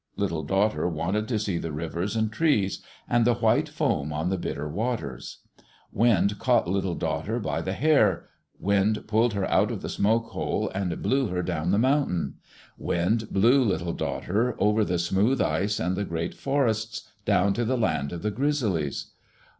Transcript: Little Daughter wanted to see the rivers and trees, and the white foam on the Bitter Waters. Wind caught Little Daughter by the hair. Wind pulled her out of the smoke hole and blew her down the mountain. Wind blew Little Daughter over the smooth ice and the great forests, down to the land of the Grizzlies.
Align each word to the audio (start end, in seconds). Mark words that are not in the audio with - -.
Little 0.15 0.41
Daughter 0.41 0.87
wanted 0.89 1.27
to 1.27 1.37
see 1.37 1.59
the 1.59 1.71
rivers 1.71 2.15
and 2.15 2.31
trees, 2.33 2.81
and 3.07 3.23
the 3.23 3.35
white 3.35 3.69
foam 3.69 4.11
on 4.11 4.29
the 4.31 4.37
Bitter 4.39 4.67
Waters. 4.67 5.41
Wind 5.91 6.39
caught 6.39 6.67
Little 6.67 6.95
Daughter 6.95 7.39
by 7.39 7.61
the 7.61 7.73
hair. 7.73 8.27
Wind 8.59 9.03
pulled 9.05 9.33
her 9.35 9.45
out 9.45 9.69
of 9.69 9.83
the 9.83 9.89
smoke 9.89 10.29
hole 10.31 10.71
and 10.73 11.03
blew 11.03 11.27
her 11.27 11.43
down 11.43 11.69
the 11.69 11.77
mountain. 11.77 12.37
Wind 12.79 13.29
blew 13.31 13.63
Little 13.63 13.93
Daughter 13.93 14.55
over 14.57 14.83
the 14.83 14.97
smooth 14.97 15.39
ice 15.39 15.79
and 15.79 15.95
the 15.95 16.03
great 16.03 16.33
forests, 16.33 17.07
down 17.23 17.53
to 17.53 17.63
the 17.63 17.77
land 17.77 18.11
of 18.11 18.23
the 18.23 18.31
Grizzlies. 18.31 19.11